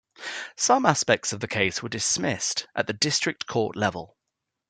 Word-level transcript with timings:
Some 0.57 0.87
aspects 0.87 1.31
of 1.31 1.41
the 1.41 1.47
case 1.47 1.83
were 1.83 1.89
dismissed 1.89 2.67
at 2.75 2.87
the 2.87 2.93
District 2.93 3.45
Court 3.45 3.75
level. 3.75 4.17